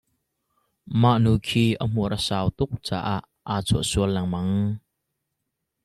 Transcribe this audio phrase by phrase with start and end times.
[1.01, 4.51] Mah nu khi a hmur a sau tuk caah aa chuah sual lengmang.